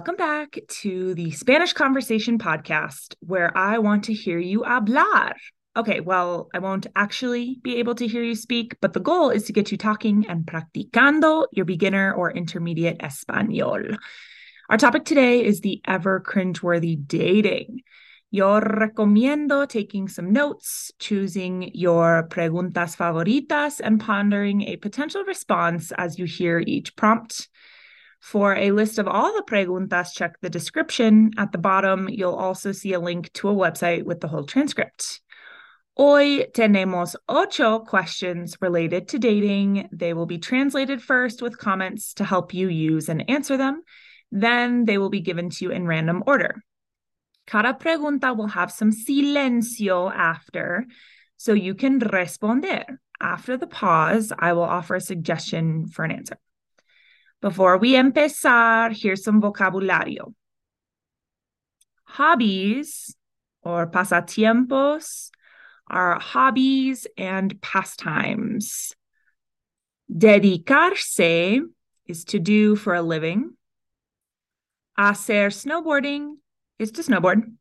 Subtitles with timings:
[0.00, 5.34] welcome back to the Spanish Conversation Podcast, where I want to hear you hablar.
[5.76, 9.44] Okay, well, I won't actually be able to hear you speak, but the goal is
[9.44, 13.94] to get you talking and practicando your beginner or intermediate español.
[14.70, 17.82] Our topic today is the ever cringeworthy dating.
[18.30, 26.18] Yo recomiendo taking some notes, choosing your preguntas favoritas, and pondering a potential response as
[26.18, 27.50] you hear each prompt.
[28.20, 31.32] For a list of all the preguntas, check the description.
[31.38, 35.20] At the bottom, you'll also see a link to a website with the whole transcript.
[35.96, 39.88] Hoy tenemos ocho questions related to dating.
[39.92, 43.82] They will be translated first with comments to help you use and answer them.
[44.30, 46.62] Then they will be given to you in random order.
[47.46, 50.86] Cada pregunta will have some silencio after,
[51.36, 52.84] so you can responder.
[53.20, 56.38] After the pause, I will offer a suggestion for an answer.
[57.40, 60.34] Before we empezar, here's some vocabulario.
[62.04, 63.16] Hobbies
[63.62, 65.30] or pasatiempos
[65.88, 68.94] are hobbies and pastimes.
[70.12, 71.60] Dedicarse
[72.06, 73.56] is to do for a living.
[74.98, 76.34] Hacer snowboarding
[76.78, 77.54] is to snowboard.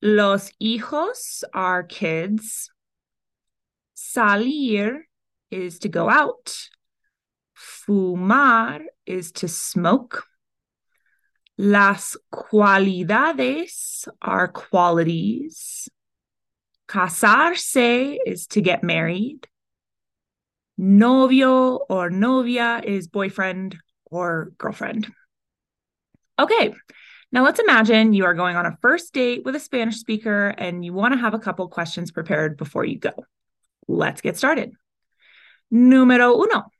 [0.00, 2.70] Los hijos are kids.
[3.96, 5.00] Salir
[5.50, 6.68] is to go out.
[7.58, 10.24] Fumar is to smoke.
[11.56, 15.88] Las cualidades are qualities.
[16.86, 19.48] Casarse is to get married.
[20.76, 25.12] Novio or novia is boyfriend or girlfriend.
[26.38, 26.72] Okay,
[27.32, 30.84] now let's imagine you are going on a first date with a Spanish speaker and
[30.84, 33.12] you want to have a couple questions prepared before you go.
[33.88, 34.72] Let's get started.
[35.72, 36.70] Número uno.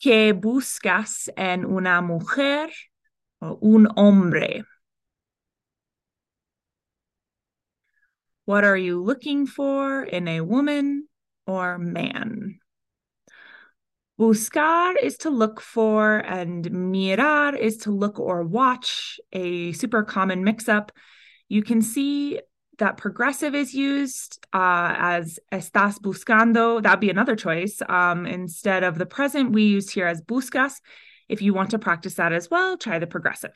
[0.00, 2.70] ¿Qué buscas en una mujer
[3.42, 4.64] o un hombre?
[8.46, 11.06] What are you looking for in a woman
[11.46, 12.60] or man?
[14.18, 20.44] Buscar is to look for, and mirar is to look or watch, a super common
[20.44, 20.92] mix up.
[21.48, 22.40] You can see
[22.80, 26.82] that progressive is used uh, as estás buscando.
[26.82, 27.80] That'd be another choice.
[27.88, 30.80] Um, instead of the present, we use here as buscas.
[31.28, 33.54] If you want to practice that as well, try the progressive.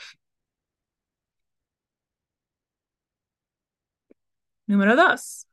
[4.71, 5.45] Número dos.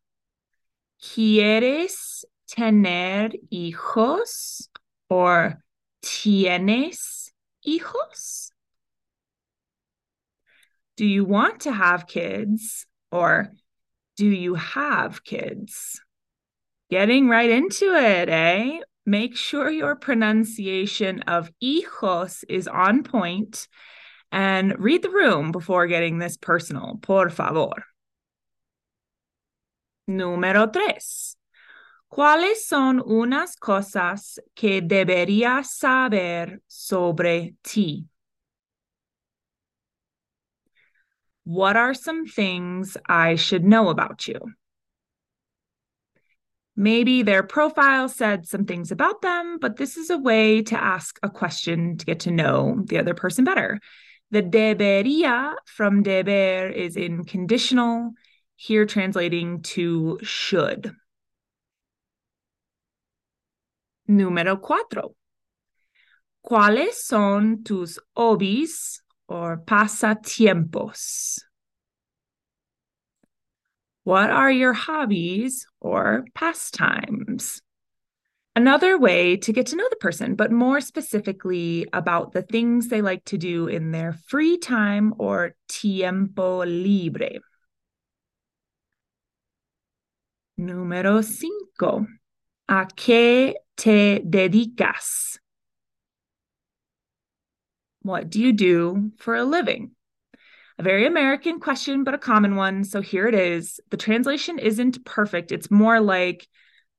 [1.01, 4.69] ¿Quieres tener hijos?
[5.11, 5.61] or
[6.01, 7.31] tienes
[7.67, 8.51] hijos?
[10.95, 13.51] Do you want to have kids or
[14.17, 15.99] do you have kids?
[16.89, 18.79] Getting right into it, eh?
[19.05, 23.67] Make sure your pronunciation of hijos is on point
[24.31, 27.85] and read the room before getting this personal, por favor.
[30.07, 31.37] Número tres.
[32.09, 38.10] ¿Cuáles son unas cosas que deberías saber sobre ti?
[41.43, 44.39] What are some things I should know about you?
[46.75, 51.19] Maybe their profile said some things about them, but this is a way to ask
[51.21, 53.79] a question to get to know the other person better.
[54.31, 58.13] The debería from deber is in conditional,
[58.55, 60.95] here translating to should.
[64.09, 65.15] Número cuatro.
[66.45, 69.00] ¿Cuáles son tus hobbies
[69.31, 71.39] o pasatiempos?
[74.03, 77.61] What are your hobbies or pastimes?
[78.55, 83.01] Another way to get to know the person, but more specifically about the things they
[83.01, 87.39] like to do in their free time or tiempo libre.
[90.59, 92.05] Número cinco.
[92.67, 95.40] ¿A qué te dedicas?
[98.01, 99.91] What do you do for a living?
[100.79, 102.83] A very American question, but a common one.
[102.83, 103.79] So here it is.
[103.89, 105.51] The translation isn't perfect.
[105.51, 106.47] It's more like,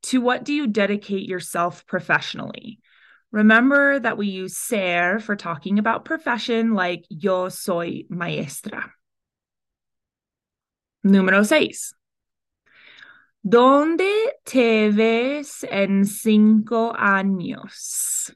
[0.05, 2.81] to what do you dedicate yourself professionally?
[3.31, 8.93] Remember that we use ser for talking about profession, like yo soy maestra.
[11.05, 11.95] Número seis.
[13.45, 18.33] ¿Dónde te ves en cinco años?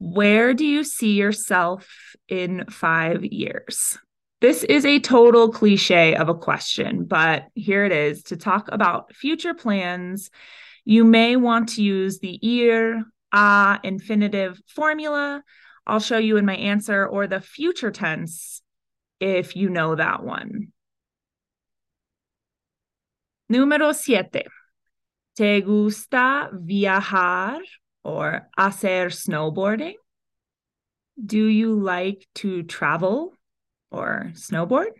[0.00, 1.86] Where do you see yourself
[2.26, 3.98] in five years?
[4.40, 8.22] This is a total cliche of a question, but here it is.
[8.24, 10.30] To talk about future plans,
[10.86, 13.02] you may want to use the ir,
[13.32, 15.42] a infinitive formula.
[15.86, 18.62] I'll show you in my answer or the future tense
[19.20, 20.72] if you know that one.
[23.52, 24.46] Número siete.
[25.36, 27.60] ¿Te gusta viajar
[28.04, 29.94] or hacer snowboarding?
[31.24, 33.34] Do you like to travel
[33.90, 34.92] or snowboard?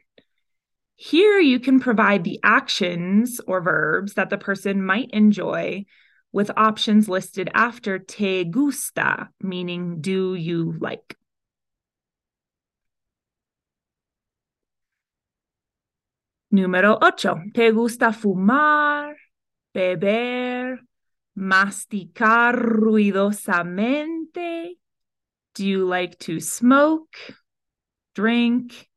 [0.96, 5.86] Here you can provide the actions or verbs that the person might enjoy
[6.32, 11.16] with options listed after te gusta, meaning do you like.
[16.52, 17.40] Número ocho.
[17.54, 19.14] ¿Te gusta fumar,
[19.72, 20.80] beber,
[21.40, 24.76] masticar ruidosamente?
[25.54, 27.16] Do you like to smoke,
[28.14, 28.88] drink,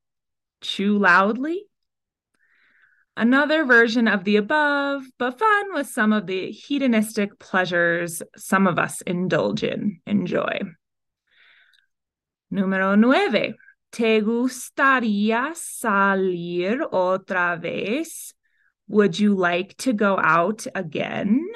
[0.61, 1.65] chew loudly?
[3.15, 8.79] Another version of the above, but fun with some of the hedonistic pleasures some of
[8.79, 10.59] us indulge in, enjoy.
[12.51, 13.55] Número nueve.
[13.91, 18.33] ¿Te gustaría salir otra vez?
[18.87, 21.47] Would you like to go out again?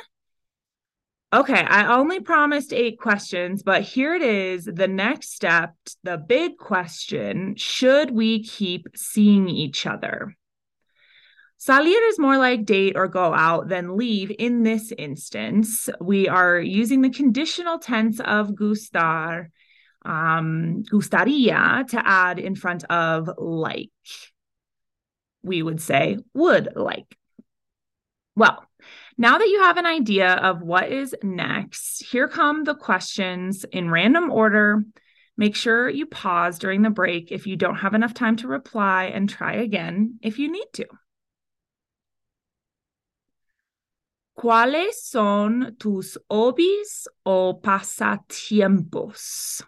[1.33, 4.63] Okay, I only promised eight questions, but here it is.
[4.63, 10.37] The next step, the big question Should we keep seeing each other?
[11.59, 15.89] Salir is more like date or go out than leave in this instance.
[15.99, 19.47] We are using the conditional tense of gustar,
[20.05, 23.89] um, gustaría, to add in front of like.
[25.41, 27.17] We would say would like.
[28.35, 28.66] Well,
[29.17, 33.89] now that you have an idea of what is next, here come the questions in
[33.89, 34.83] random order.
[35.37, 39.05] Make sure you pause during the break if you don't have enough time to reply
[39.05, 40.87] and try again if you need to.
[44.37, 49.63] ¿Cuáles son tus hobbies o pasatiempos?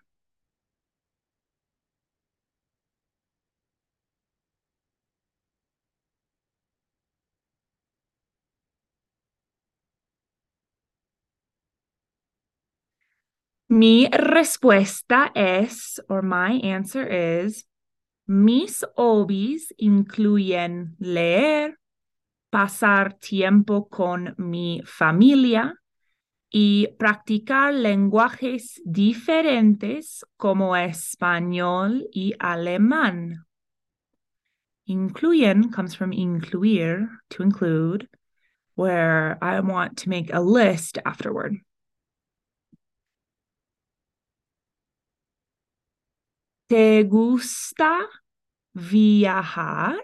[13.71, 17.65] Mi respuesta es, or my answer is,
[18.25, 21.77] mis hobbies incluyen leer,
[22.51, 25.75] pasar tiempo con mi familia
[26.51, 33.45] y practicar lenguajes diferentes como español y alemán.
[34.87, 38.09] Incluyen comes from incluir, to include,
[38.73, 41.59] where I want to make a list afterward.
[46.69, 47.91] ¿Te gusta
[48.73, 49.97] viajar?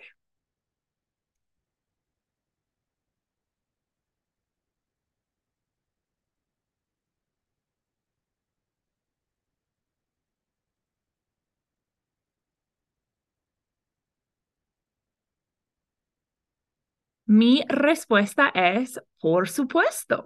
[17.28, 20.26] Mi respuesta es, por supuesto.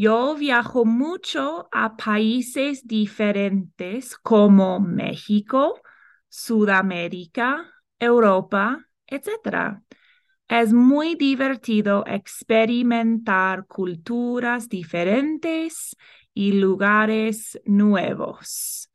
[0.00, 5.78] Yo viajo mucho a países diferentes como México,
[6.30, 9.82] Sudamérica, Europa, etc.
[10.48, 15.94] Es muy divertido experimentar culturas diferentes
[16.32, 18.88] y lugares nuevos.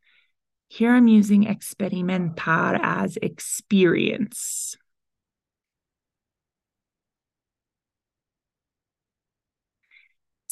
[0.70, 4.76] Here I'm using experimentar as experience.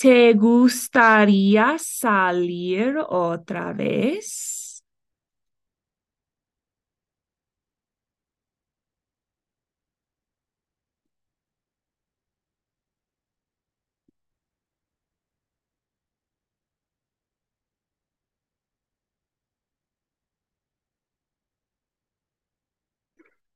[0.03, 4.62] ¿Te gustaría salir otra vez?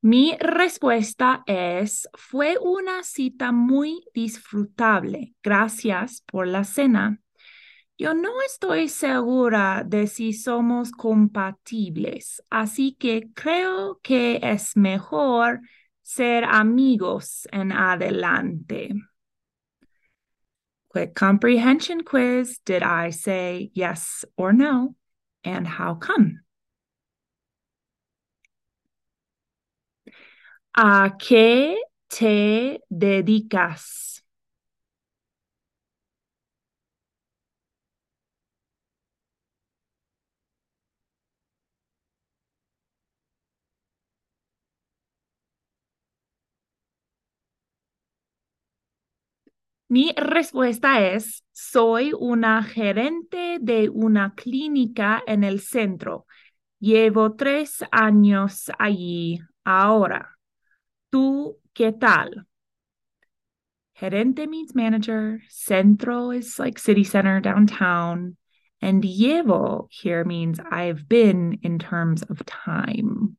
[0.07, 5.35] Mi respuesta es, fue una cita muy disfrutable.
[5.43, 7.19] Gracias por la cena.
[7.97, 15.59] Yo no estoy segura de si somos compatibles, así que creo que es mejor
[16.03, 18.93] ser amigos en adelante.
[20.87, 22.61] Quick comprehension quiz.
[22.63, 24.95] Did I say yes or no?
[25.43, 26.46] And how come?
[30.83, 31.75] ¿A qué
[32.07, 34.23] te dedicas?
[49.89, 56.25] Mi respuesta es, soy una gerente de una clínica en el centro.
[56.79, 60.36] Llevo tres años allí ahora.
[61.09, 62.47] ¿Tú qué tal?
[63.95, 65.41] Gerente means manager.
[65.49, 68.37] Centro is like city center, downtown.
[68.79, 73.37] And llevo here means I've been in terms of time.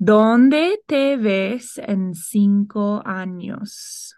[0.00, 4.14] ¿Dónde te ves en cinco años?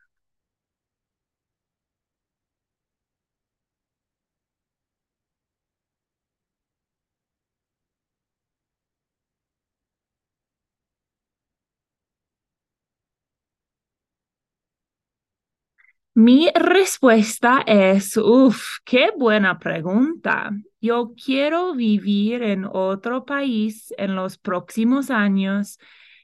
[16.20, 20.50] Mi respuesta es, uff, qué buena pregunta.
[20.78, 25.78] Yo quiero vivir en otro país en los próximos años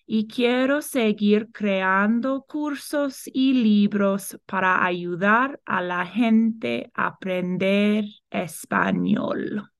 [0.06, 9.70] y quiero seguir creando cursos y libros para ayudar a la gente a aprender español.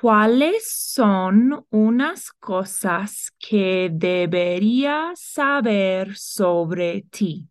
[0.00, 7.48] ¿Cuáles son unas cosas que deberías saber sobre ti?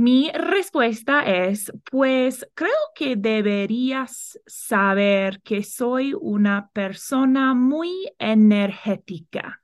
[0.00, 9.60] Mi respuesta es, pues creo que deberías saber que soy una persona muy energética.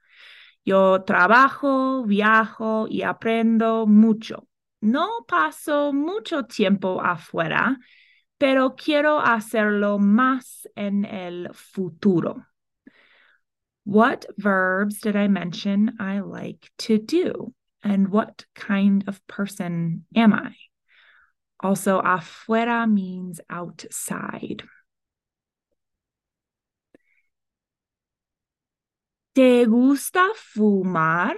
[0.63, 4.47] Yo trabajo, viajo y aprendo mucho.
[4.83, 7.79] No paso mucho tiempo afuera,
[8.37, 12.47] pero quiero hacerlo más en el futuro.
[13.87, 17.55] What verbs did I mention I like to do?
[17.83, 20.55] And what kind of person am I?
[21.61, 24.63] Also, afuera means outside.
[29.33, 31.37] ¿Te gusta fumar,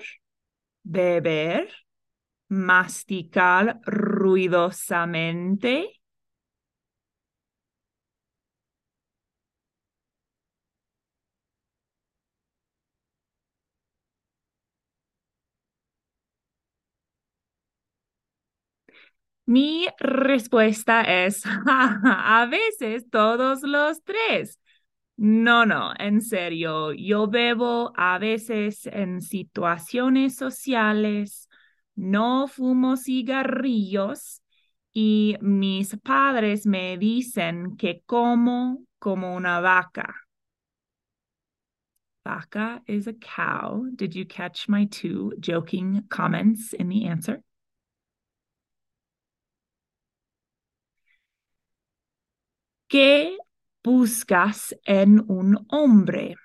[0.85, 1.71] beber,
[2.49, 5.98] masticar ruidosamente?
[19.49, 24.61] Mi respuesta es, a veces todos los tres.
[25.17, 31.49] No, no, en serio, yo bebo a veces en situaciones sociales,
[31.95, 34.43] no fumo cigarrillos
[34.93, 40.15] y mis padres me dicen que como como una vaca.
[42.23, 43.87] Vaca is a cow.
[43.97, 47.43] Did you catch my two joking comments in the answer?
[52.89, 53.37] ¿Qué
[53.83, 56.37] buscas en un hombre?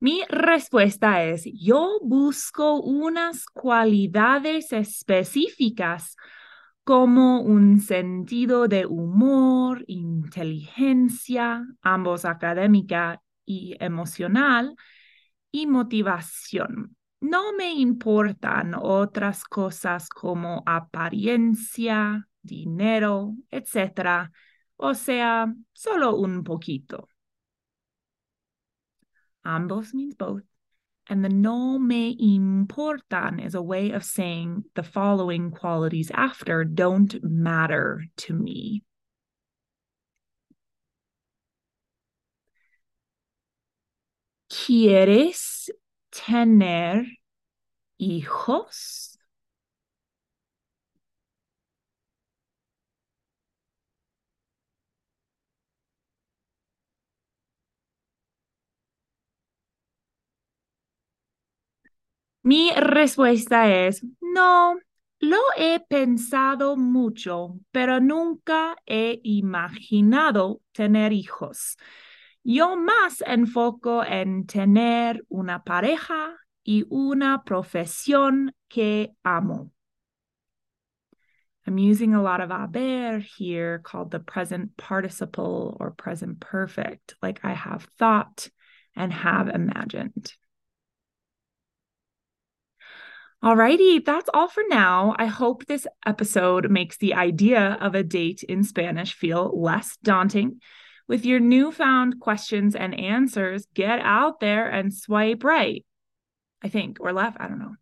[0.00, 6.16] Mi respuesta es, yo busco unas cualidades específicas
[6.84, 14.74] como un sentido de humor, inteligencia, ambos académica y emocional,
[15.52, 16.96] y motivación.
[17.20, 24.32] No me importan otras cosas como apariencia, dinero, etc.
[24.76, 27.09] O sea, solo un poquito.
[29.44, 30.42] Ambos means both.
[31.08, 37.22] And the no me importan is a way of saying the following qualities after don't
[37.24, 38.84] matter to me.
[44.48, 45.70] ¿Quieres
[46.12, 47.06] tener
[47.98, 49.09] hijos?
[62.42, 64.78] Mi respuesta es, no,
[65.20, 71.76] lo he pensado mucho, pero nunca he imaginado tener hijos.
[72.42, 79.70] Yo más enfoco en tener una pareja y una profesión que amo.
[81.66, 87.40] I'm using a lot of haber here called the present participle or present perfect, like
[87.44, 88.48] I have thought
[88.96, 90.32] and have imagined.
[93.42, 95.16] Alrighty, that's all for now.
[95.18, 100.60] I hope this episode makes the idea of a date in Spanish feel less daunting.
[101.08, 105.86] With your newfound questions and answers, get out there and swipe right.
[106.62, 107.76] I think, or left, I don't know.